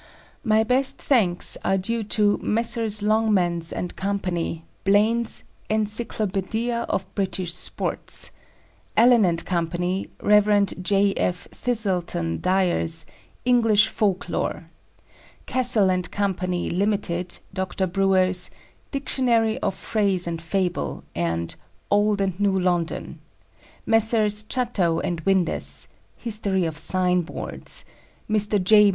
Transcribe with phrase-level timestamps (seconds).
[0.43, 3.01] My best thanks are due to Messrs.
[3.03, 8.31] Longmans & Co., Blaine's "Encyclopædia of British Sports;"
[8.97, 9.67] Allen & Co.,
[10.23, 10.73] Rev.
[10.81, 11.13] J.
[11.15, 11.47] F.
[11.51, 13.05] Thiselton Dyer's
[13.45, 14.71] "English Folk lore;"
[15.45, 17.85] Cassell & Company (Limited), Dr.
[17.85, 18.49] Brewer's
[18.89, 21.55] "Dictionary of Phrase and Fable," and
[21.91, 23.19] "Old and New London;"
[23.85, 24.45] Messrs.
[24.45, 27.85] Chatto & Windus, "History of Sign boards;"
[28.27, 28.59] Mr.
[28.63, 28.89] J.